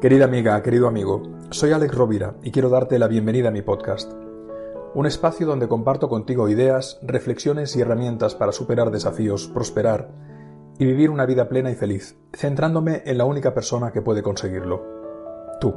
[0.00, 4.12] Querida amiga, querido amigo, soy Alex Rovira y quiero darte la bienvenida a mi podcast.
[4.94, 10.10] Un espacio donde comparto contigo ideas, reflexiones y herramientas para superar desafíos, prosperar
[10.78, 14.84] y vivir una vida plena y feliz, centrándome en la única persona que puede conseguirlo,
[15.60, 15.74] tú.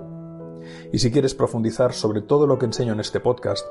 [0.91, 3.65] Y si quieres profundizar sobre todo lo que enseño en este podcast,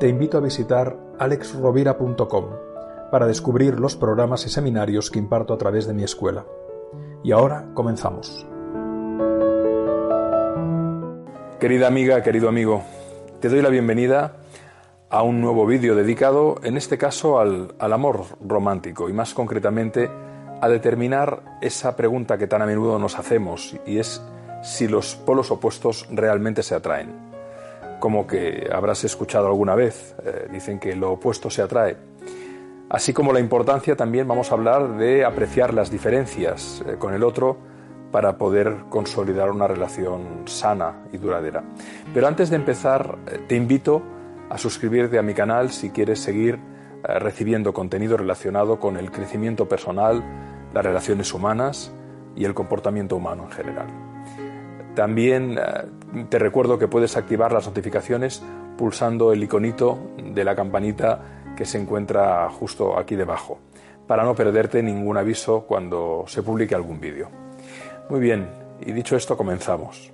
[0.00, 2.71] te invito a visitar alexrovira.com
[3.12, 6.46] para descubrir los programas y seminarios que imparto a través de mi escuela.
[7.22, 8.46] Y ahora comenzamos.
[11.60, 12.82] Querida amiga, querido amigo,
[13.40, 14.36] te doy la bienvenida
[15.10, 20.10] a un nuevo vídeo dedicado, en este caso, al, al, amor romántico y más concretamente
[20.62, 24.22] a determinar esa pregunta que tan a menudo nos hacemos y es
[24.62, 27.12] si los polos opuestos realmente se atraen.
[28.00, 32.11] Como que habrás escuchado alguna vez, eh, dicen que lo opuesto se atrae
[32.92, 37.24] así como la importancia también vamos a hablar de apreciar las diferencias eh, con el
[37.24, 37.56] otro
[38.12, 41.64] para poder consolidar una relación sana y duradera.
[42.12, 44.02] Pero antes de empezar, eh, te invito
[44.50, 49.66] a suscribirte a mi canal si quieres seguir eh, recibiendo contenido relacionado con el crecimiento
[49.66, 50.22] personal,
[50.74, 51.92] las relaciones humanas
[52.36, 53.86] y el comportamiento humano en general.
[54.94, 55.58] También
[56.28, 58.42] te recuerdo que puedes activar las notificaciones
[58.76, 63.60] pulsando el iconito de la campanita que se encuentra justo aquí debajo,
[64.08, 67.28] para no perderte ningún aviso cuando se publique algún vídeo.
[68.08, 68.48] Muy bien,
[68.80, 70.10] y dicho esto comenzamos.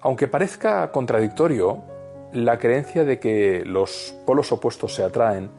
[0.00, 1.84] Aunque parezca contradictorio,
[2.32, 5.50] la creencia de que los polos opuestos se atraen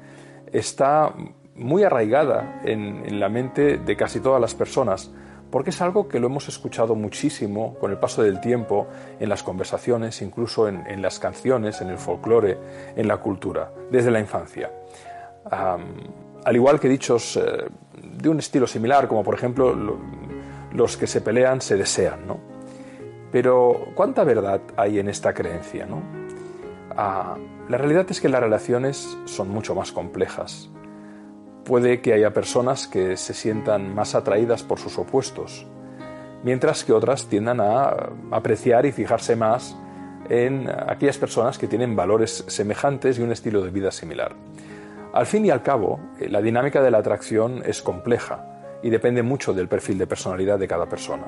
[0.52, 1.14] está
[1.56, 5.10] muy arraigada en, la mente de casi todas las personas,
[5.52, 8.88] porque es algo que lo hemos escuchado muchísimo con el paso del tiempo
[9.20, 12.58] en las conversaciones, incluso en, las canciones, en el folclore,
[12.96, 14.72] en la cultura, desde la infancia.
[15.52, 17.66] al igual que dichos eh,
[18.02, 19.76] de un estilo similar, como por ejemplo
[20.74, 22.40] los que se pelean se desean, ¿no?
[23.32, 26.02] Pero ¿cuánta verdad hay en esta creencia, no?
[26.98, 27.38] Ah,
[27.70, 30.70] la realidad es que las relaciones son mucho más complejas
[31.66, 35.68] Puede que haya personas que se sientan más atraídas por sus opuestos,
[36.44, 39.78] mientras que otras tiendan a apreciar y fijarse más
[40.30, 44.36] en aquellas personas que tienen valores semejantes y un estilo de vida similar.
[45.14, 49.24] Al fin y al cabo, eh, la dinámica de la atracción es compleja y depende
[49.24, 51.26] mucho del perfil de personalidad de cada persona.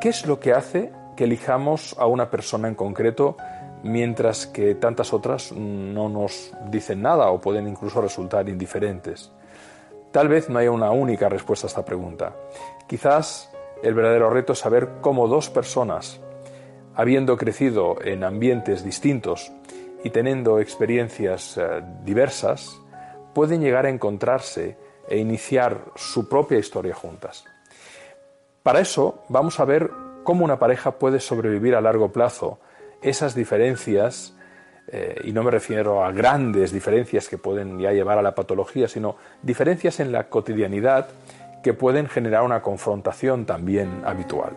[0.00, 3.36] ¿Qué es lo que hace que elijamos a una persona en concreto
[3.82, 9.32] mientras que tantas otras no nos dicen nada o pueden incluso resultar indiferentes.
[10.10, 12.36] Tal vez no haya una única respuesta a esta pregunta.
[12.86, 13.50] Quizás
[13.82, 16.20] el verdadero reto es saber cómo dos personas,
[16.94, 19.50] habiendo crecido en ambientes distintos
[20.04, 22.78] y teniendo experiencias eh, diversas,
[23.34, 24.76] pueden llegar a encontrarse
[25.08, 27.44] e iniciar su propia historia juntas.
[28.62, 29.90] Para eso vamos a ver
[30.22, 32.60] cómo una pareja puede sobrevivir a largo plazo
[33.02, 34.34] esas diferencias,
[34.88, 38.88] eh, y no me refiero a grandes diferencias que pueden ya llevar a la patología,
[38.88, 41.08] sino diferencias en la cotidianidad
[41.62, 44.52] que pueden generar una confrontación también habitual.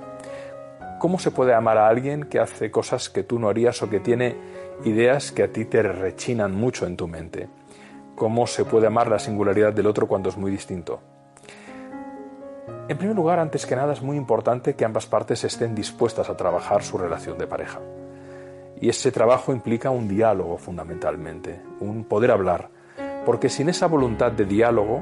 [0.99, 3.99] ¿Cómo se puede amar a alguien que hace cosas que tú no harías o que
[3.99, 4.35] tiene
[4.85, 7.47] ideas que a ti te rechinan mucho en tu mente?
[8.15, 11.01] ¿Cómo se puede amar la singularidad del otro cuando es muy distinto?
[12.87, 16.37] En primer lugar, antes que nada, es muy importante que ambas partes estén dispuestas a
[16.37, 17.79] trabajar su relación de pareja.
[18.81, 22.69] Y ese trabajo implica un diálogo fundamentalmente, un poder hablar,
[23.25, 25.01] porque sin esa voluntad de diálogo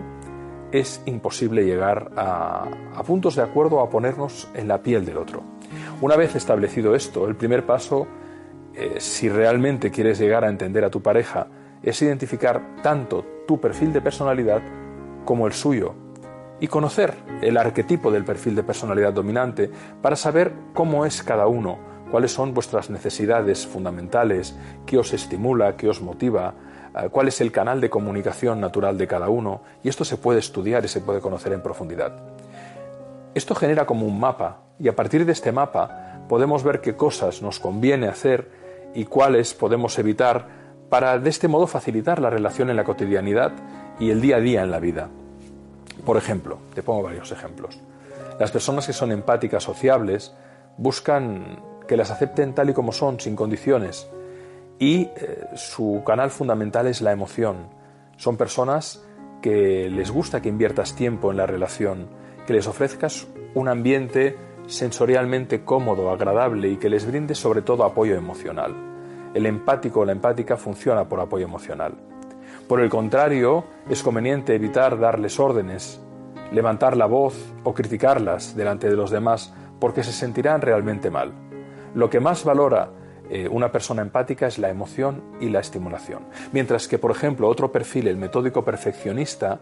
[0.72, 2.68] es imposible llegar a,
[3.06, 5.44] puntos de acuerdo a ponernos en la piel del otro.
[6.02, 8.08] Una vez establecido esto, el primer paso,
[8.74, 11.48] eh, si realmente quieres llegar a entender a tu pareja,
[11.84, 14.62] es identificar tanto tu perfil de personalidad
[15.26, 15.94] como el suyo
[16.60, 19.70] y conocer el arquetipo del perfil de personalidad dominante
[20.02, 24.56] para saber cómo es cada uno cuáles son vuestras necesidades fundamentales,
[24.86, 26.54] qué os estimula, qué os motiva,
[26.96, 30.38] eh, cuál es el canal de comunicación natural de cada uno, y esto se puede
[30.38, 32.14] estudiar y se puede conocer en profundidad.
[33.34, 37.42] Esto genera como un mapa, y a partir de este mapa podemos ver qué cosas
[37.42, 38.48] nos conviene hacer
[38.94, 40.46] y cuáles podemos evitar
[40.92, 43.54] para de este modo facilitar la relación en la cotidianidad
[44.00, 45.10] y el día a día en la vida.
[46.06, 47.80] Por ejemplo, te pongo varios ejemplos.
[48.40, 50.32] Las personas que son empáticas, sociables,
[50.78, 54.10] buscan que las acepten tal y como son, sin condiciones,
[54.80, 57.68] y eh, su canal fundamental es la emoción.
[58.18, 59.06] Son personas
[59.44, 62.08] que les gusta que inviertas tiempo en la relación,
[62.48, 64.36] que les ofrezcas un ambiente
[64.66, 68.74] sensorialmente cómodo, agradable y que les brinde sobre todo apoyo emocional.
[69.36, 71.94] El empático o la empática funciona por apoyo emocional.
[72.68, 76.02] Por el contrario, es conveniente evitar darles órdenes,
[76.52, 81.43] levantar la voz o criticarlas delante de los demás porque se sentirán realmente mal.
[81.96, 82.90] Lo que más valora
[83.30, 86.26] eh, una persona empática es la emoción y la estimulación.
[86.52, 89.60] Mientras que, por ejemplo, otro perfil, el metódico perfeccionista,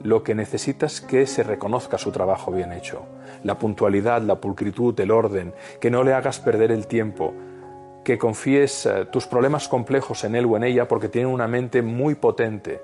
[0.00, 3.06] lo que necesita es que se reconozca su trabajo bien hecho.
[3.42, 7.34] La puntualidad, la pulcritud, el orden, que no le hagas perder el tiempo,
[8.02, 11.82] que confíes eh, tus problemas complejos en él o en ella porque tiene una mente
[11.82, 12.80] muy potente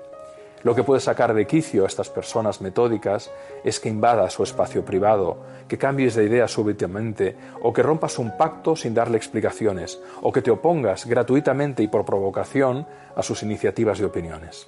[0.63, 3.31] lo que puede sacar de quicio a estas personas metódicas
[3.63, 5.37] es que invadas su espacio privado,
[5.67, 10.41] que cambies de idea súbitamente, o que rompas un pacto sin darle explicaciones, o que
[10.41, 12.85] te opongas gratuitamente y por provocación
[13.15, 14.67] a sus iniciativas y opiniones.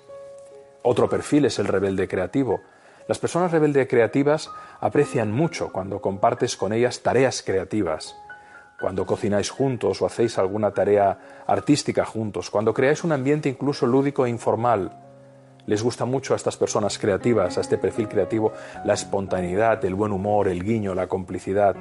[0.81, 2.62] Otro perfil es el rebelde creativo.
[3.07, 4.50] Las personas rebelde creativas
[4.80, 8.16] aprecian mucho cuando compartes con ellas tareas creativas,
[8.80, 14.25] cuando cocináis juntos o hacéis alguna tarea artística juntos, cuando creáis un ambiente incluso lúdico
[14.25, 14.92] e informal,
[15.65, 18.51] les gusta mucho a estas personas creativas, a este perfil creativo,
[18.83, 21.75] la espontaneidad, el buen humor, el guiño, la complicidad.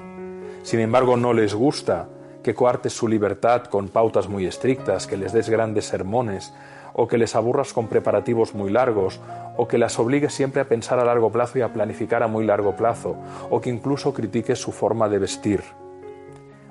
[0.62, 2.08] Sin embargo, no les gusta
[2.42, 6.52] que coartes su libertad con pautas muy estrictas, que les des grandes sermones,
[6.94, 9.20] o que les aburras con preparativos muy largos,
[9.56, 12.44] o que las obligues siempre a pensar a largo plazo y a planificar a muy
[12.44, 13.16] largo plazo,
[13.50, 15.62] o que incluso critiques su forma de vestir.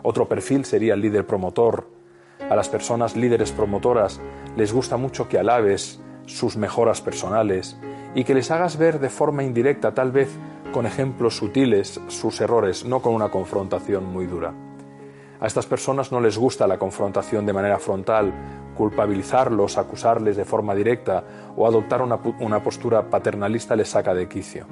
[0.03, 1.87] Otro perfil sería el líder promotor.
[2.49, 4.19] A las personas líderes promotoras
[4.57, 7.77] les gusta mucho que alabes, sus mejoras personales
[8.15, 10.29] y que les hagas ver de forma indirecta, tal vez
[10.71, 14.53] con ejemplos sutiles, sus errores, no con una confrontación muy dura.
[15.39, 18.31] A estas personas no les gusta la confrontación de manera frontal,
[18.75, 21.23] culpabilizarlos, acusarles de forma directa
[21.55, 24.65] o adoptar una, una postura paternalista les saca de quicio.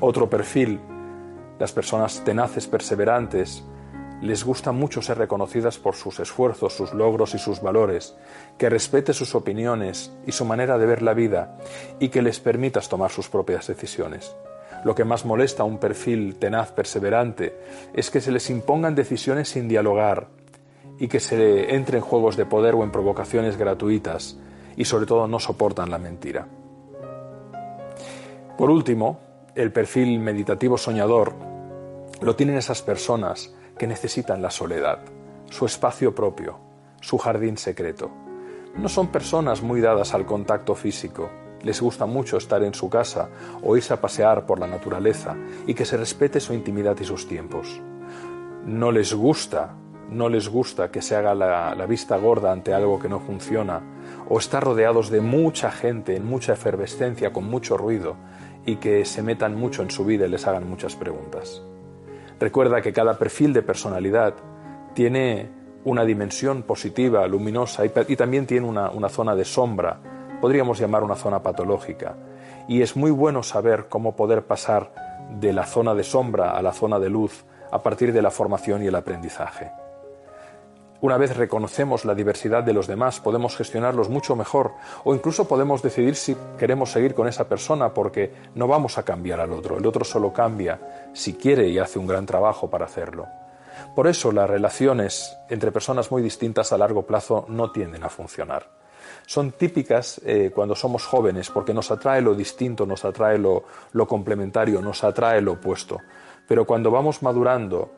[0.00, 0.80] Otro perfil,
[1.58, 3.64] las personas tenaces, perseverantes,
[4.20, 8.16] les gusta mucho ser reconocidas por sus esfuerzos, sus logros y sus valores,
[8.58, 11.56] que respete sus opiniones y su manera de ver la vida
[11.98, 14.34] y que les permitas tomar sus propias decisiones.
[14.84, 17.58] Lo que más molesta a un perfil tenaz, perseverante,
[17.94, 20.28] es que se les impongan decisiones sin dialogar
[20.98, 24.38] y que se entre en juegos de poder o en provocaciones gratuitas
[24.76, 26.46] y sobre todo no soportan la mentira.
[28.56, 29.18] Por último,
[29.54, 31.49] el perfil meditativo soñador
[32.20, 35.00] lo tienen esas personas que necesitan la soledad,
[35.48, 36.58] su espacio propio,
[37.00, 38.10] su jardín secreto.
[38.76, 41.30] No son personas muy dadas al contacto físico,
[41.62, 43.28] les gusta mucho estar en su casa
[43.62, 45.36] o irse a pasear por la naturaleza
[45.66, 47.80] y que se respete su intimidad y sus tiempos.
[48.66, 49.74] No les gusta,
[50.10, 53.80] no les gusta que se haga la, la, vista gorda ante algo que no funciona
[54.28, 58.16] o estar rodeados de mucha gente, en mucha efervescencia, con mucho ruido
[58.66, 61.62] y que se metan mucho en su vida y les hagan muchas preguntas.
[62.40, 64.34] Recuerda que cada perfil de personalidad
[64.94, 65.50] tiene
[65.84, 69.98] una dimensión positiva, luminosa y, también tiene una, una zona de sombra,
[70.40, 72.16] podríamos llamar una zona patológica.
[72.66, 74.92] Y es muy bueno saber cómo poder pasar
[75.38, 78.82] de la zona de sombra a la zona de luz a partir de la formación
[78.82, 79.70] y el aprendizaje.
[81.02, 85.80] Una vez reconocemos la diversidad de los demás, podemos gestionarlos mucho mejor o incluso podemos
[85.80, 89.78] decidir si queremos seguir con esa persona porque no vamos a cambiar al otro.
[89.78, 93.26] El otro solo cambia si quiere y hace un gran trabajo para hacerlo.
[93.96, 98.68] Por eso las relaciones entre personas muy distintas a largo plazo no tienden a funcionar.
[99.26, 104.06] Son típicas eh, cuando somos jóvenes porque nos atrae lo distinto, nos atrae lo, lo
[104.06, 105.96] complementario, nos atrae lo opuesto.
[106.46, 107.90] Pero cuando vamos madurando,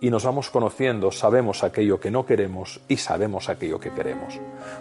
[0.00, 4.38] y nos vamos conociendo, sabemos aquello que no queremos y sabemos aquello que queremos.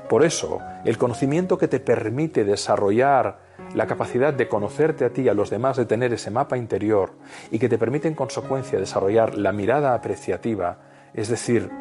[0.10, 3.40] Por eso, el conocimiento que te permite desarrollar
[3.74, 7.14] la capacidad de conocerte a ti y a los demás, de tener ese mapa interior
[7.50, 10.80] y que te permite en consecuencia desarrollar la mirada apreciativa,
[11.14, 11.72] es decir,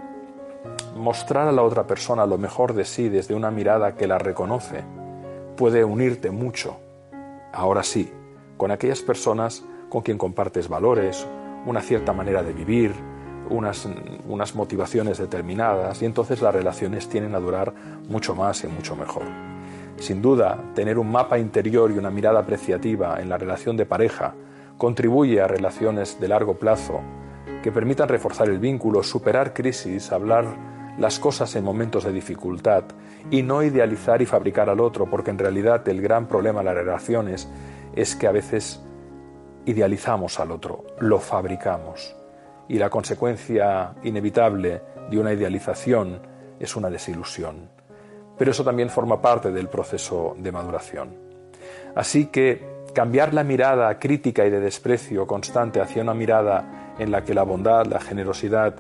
[0.97, 4.85] mostrar a la otra persona lo mejor de sí desde una mirada que la reconoce,
[5.57, 6.77] puede unirte mucho,
[7.53, 8.13] ahora sí,
[8.57, 11.27] con aquellas personas con quien compartes valores,
[11.67, 12.95] una cierta manera de vivir,
[13.51, 13.89] unas,
[14.29, 17.73] unas motivaciones determinadas y entonces las relaciones tienen a durar
[18.09, 19.25] mucho más y mucho mejor.
[19.99, 24.35] Sin duda, tener un mapa interior y una mirada apreciativa en la relación de pareja
[24.77, 27.01] contribuye a relaciones de largo plazo
[27.63, 30.45] que permitan reforzar el vínculo, superar crisis, hablar
[30.99, 32.85] las cosas en momentos de dificultad
[33.31, 36.75] y no idealizar y fabricar al otro, porque en realidad el gran problema de las
[36.75, 37.49] relaciones
[37.95, 38.81] es que a veces
[39.65, 42.15] idealizamos al otro, lo fabricamos
[42.69, 44.81] y la consecuencia inevitable
[45.11, 46.21] de una idealización
[46.59, 47.69] es una desilusión.
[48.39, 51.17] Pero eso también forma parte del proceso de maduración.
[51.95, 57.25] Así que cambiar la mirada crítica y de desprecio constante hacia una mirada en la
[57.25, 58.77] que la bondad, la generosidad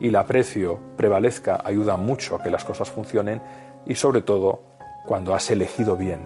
[0.00, 3.40] y el aprecio prevalezca ayuda mucho a que las cosas funcionen
[3.86, 4.62] y sobre todo
[5.06, 6.20] cuando has elegido bien.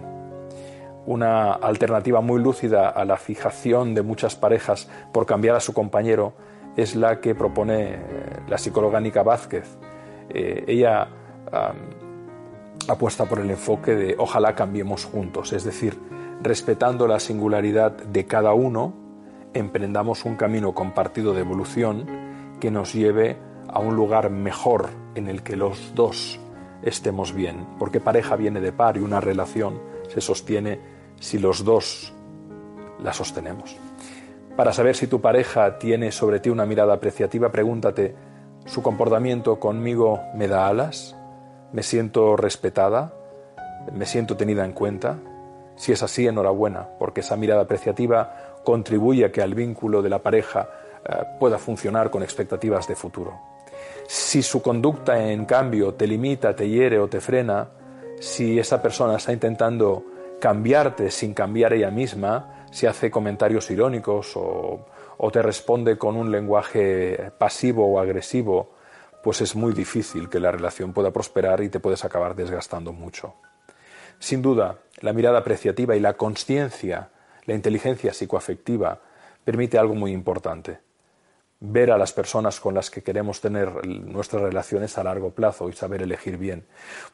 [1.05, 6.33] Una alternativa muy lúcida a la fijación de muchas parejas por cambiar a su compañero
[6.75, 7.99] es la que propone eh,
[8.47, 9.77] la psicóloga Nica Vázquez.
[10.29, 11.07] Eh, ella
[12.87, 15.97] apuesta por el enfoque de ojalá cambiemos juntos, es decir,
[16.41, 18.93] respetando la singularidad de cada uno,
[19.53, 22.05] emprendamos un camino compartido de evolución
[22.59, 26.39] que nos lleve a un lugar mejor en el que los dos
[26.83, 30.79] estemos bien, porque pareja viene de par y una relación se sostiene
[31.19, 32.13] si los dos
[33.01, 33.77] la sostenemos.
[34.59, 38.13] Para saber si tu pareja tiene sobre ti una mirada apreciativa, pregúntate,
[38.65, 41.15] ¿su comportamiento conmigo me da alas?
[41.71, 43.13] ¿Me siento respetada?
[43.93, 45.17] ¿Me siento tenida en cuenta?
[45.77, 50.19] Si es así, enhorabuena, porque esa mirada apreciativa contribuye a que el vínculo de la
[50.19, 50.67] pareja
[51.07, 53.39] eh, pueda funcionar con expectativas de futuro.
[54.09, 57.69] Si su conducta, en cambio, te limita, te hiere o te frena,
[58.19, 60.03] si esa persona está intentando
[60.41, 64.85] cambiarte sin cambiar ella misma, si hace comentarios irónicos o,
[65.31, 68.71] te responde con un lenguaje pasivo o agresivo,
[69.21, 73.35] pues es muy difícil que la relación pueda prosperar y te puedes acabar desgastando mucho.
[74.17, 77.09] Sin duda, la mirada apreciativa y la conciencia,
[77.45, 79.01] la inteligencia psicoafectiva,
[79.43, 80.79] permite algo muy importante.
[81.61, 85.73] Ver a las personas con las que queremos tener nuestras relaciones a largo plazo y
[85.73, 86.65] saber elegir bien.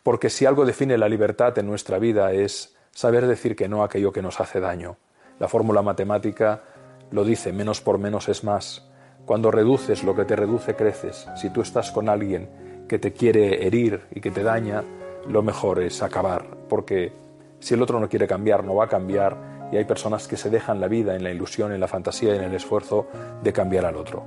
[0.04, 3.88] Porque si algo define la libertad en nuestra vida es saber decir que no a
[3.88, 4.98] aquello que nos hace daño.
[5.40, 6.64] La fórmula matemática
[7.12, 8.90] lo dice, menos por menos es más.
[9.26, 11.28] Cuando reduces lo que te reduce, creces.
[11.36, 14.84] Si tú estás con alguien que te quiere herir y que te daña,
[15.28, 17.12] lo mejor es acabar, porque
[17.60, 20.50] si el otro no quiere cambiar, no va a cambiar y hay personas que se
[20.50, 23.08] dejan la vida en la ilusión, en la fantasía y en el esfuerzo
[23.42, 24.24] de cambiar al otro.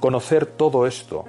[0.00, 1.24] Conocer todo esto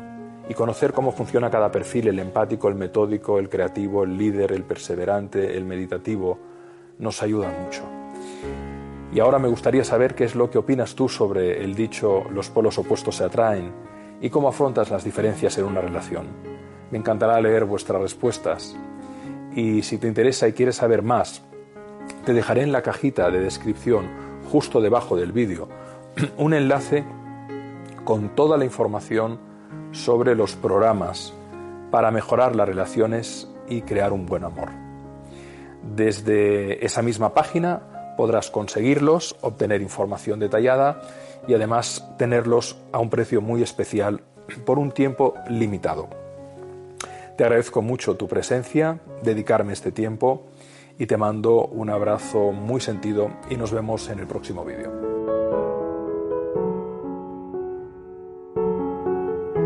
[0.50, 4.64] y conocer cómo funciona cada perfil, el empático, el metódico, el creativo, el líder, el
[4.64, 6.38] perseverante, el meditativo,
[7.00, 7.84] nos ayuda mucho.
[9.14, 12.50] Y ahora me gustaría saber qué es lo que opinas tú sobre el dicho los
[12.50, 13.72] polos opuestos se atraen
[14.20, 16.26] y cómo afrontas las diferencias en una relación.
[16.90, 18.76] Me encantará leer vuestras respuestas
[19.56, 21.44] y si te interesa y quieres saber más,
[22.26, 24.08] te dejaré en la cajita de descripción,
[24.52, 25.68] justo debajo del vídeo,
[26.38, 27.04] un enlace
[28.04, 29.38] con toda la información
[29.92, 31.36] sobre los programas
[31.92, 34.70] para mejorar las relaciones y crear un buen amor.
[35.84, 41.02] Desde esa misma página podrás conseguirlos, obtener información detallada
[41.48, 44.22] y además tenerlos a un precio muy especial
[44.66, 46.10] por un tiempo limitado.
[47.38, 50.44] Te agradezco mucho tu presencia, dedicarme este tiempo
[51.00, 54.92] y te mando un abrazo muy sentido y nos vemos en el próximo vídeo.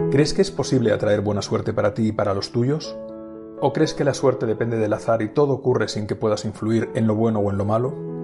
[0.10, 2.98] ¿Crees que es posible atraer buena suerte para ti y para los tuyos?
[3.60, 6.90] ¿O crees que la suerte depende del azar y todo ocurre sin que puedas influir
[6.96, 8.17] en lo bueno o en lo malo?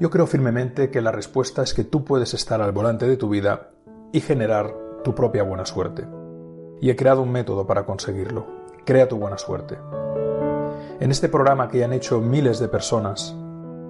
[0.00, 3.28] Yo creo firmemente que la respuesta es que tú puedes estar al volante de tu
[3.28, 3.70] vida
[4.12, 6.06] y generar tu propia buena suerte
[6.80, 8.46] y he creado un método para conseguirlo.
[8.84, 9.78] Crea tu buena suerte.
[11.00, 13.34] En este programa que ya han hecho miles de personas,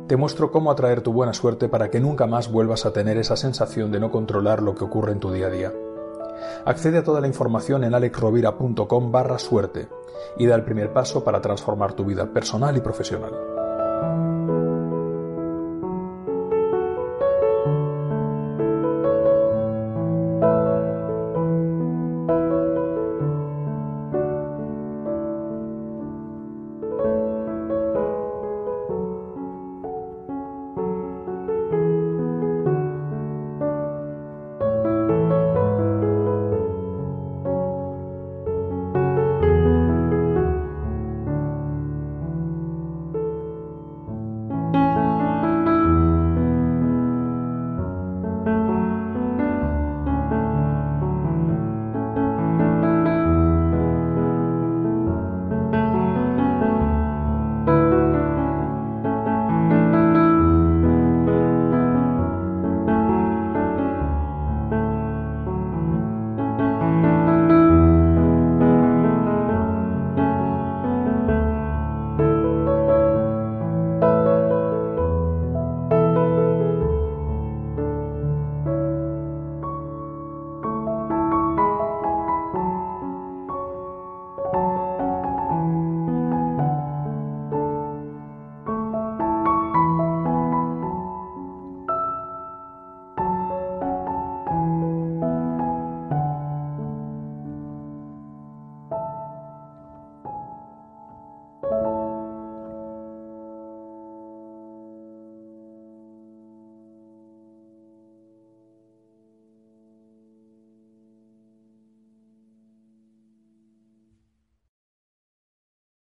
[0.06, 3.36] te muestro cómo atraer tu buena suerte para que nunca más vuelvas a tener esa
[3.36, 5.72] sensación de no controlar lo que ocurre en tu día a día.
[6.64, 9.88] Accede a toda la información en alexrovira.com barra suerte
[10.36, 13.53] y da el primer paso para transformar tu vida personal y profesional.